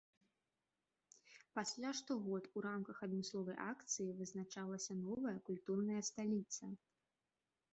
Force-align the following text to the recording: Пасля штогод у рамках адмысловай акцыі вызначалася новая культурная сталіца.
Пасля 1.57 1.91
штогод 1.99 2.43
у 2.59 2.63
рамках 2.67 3.03
адмысловай 3.07 3.57
акцыі 3.71 4.07
вызначалася 4.23 4.99
новая 5.05 5.35
культурная 5.51 6.01
сталіца. 6.09 6.65